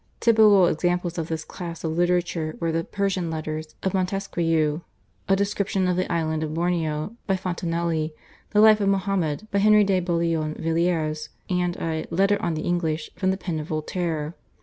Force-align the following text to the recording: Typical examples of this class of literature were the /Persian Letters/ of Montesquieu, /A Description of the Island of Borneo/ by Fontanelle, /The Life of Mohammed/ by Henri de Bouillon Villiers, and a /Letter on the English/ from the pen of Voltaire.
Typical 0.19 0.65
examples 0.65 1.19
of 1.19 1.27
this 1.27 1.45
class 1.45 1.83
of 1.83 1.91
literature 1.95 2.57
were 2.59 2.71
the 2.71 2.83
/Persian 2.83 3.31
Letters/ 3.31 3.75
of 3.83 3.93
Montesquieu, 3.93 4.81
/A 5.29 5.35
Description 5.35 5.87
of 5.87 5.95
the 5.95 6.11
Island 6.11 6.41
of 6.41 6.55
Borneo/ 6.55 7.15
by 7.27 7.35
Fontanelle, 7.35 7.89
/The 7.89 8.09
Life 8.55 8.81
of 8.81 8.89
Mohammed/ 8.89 9.47
by 9.51 9.59
Henri 9.59 9.83
de 9.83 9.99
Bouillon 9.99 10.55
Villiers, 10.55 11.29
and 11.51 11.77
a 11.77 12.07
/Letter 12.07 12.41
on 12.41 12.55
the 12.55 12.63
English/ 12.63 13.11
from 13.15 13.29
the 13.29 13.37
pen 13.37 13.59
of 13.59 13.67
Voltaire. 13.67 14.33